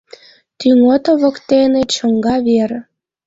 [0.59, 2.71] Тӱҥото воктене чоҥга вер.